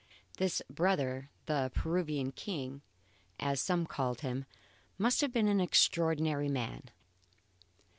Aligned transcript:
This 0.37 0.63
brother 0.67 1.29
the 1.45 1.69
Peruvian 1.75 2.31
King, 2.31 2.81
as 3.39 3.61
some 3.61 3.85
called 3.85 4.21
him 4.21 4.45
must 4.97 5.21
have 5.21 5.31
been 5.31 5.47
an 5.47 5.61
extraordinary 5.61 6.49
man. 6.49 6.85